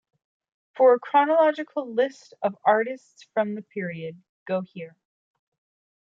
For 0.75 0.95
a 0.95 0.99
chronological 0.99 1.93
list 1.93 2.33
of 2.41 2.57
artists 2.65 3.27
from 3.35 3.53
the 3.53 3.61
period, 3.61 4.19
go 4.47 4.61
here. 4.61 4.95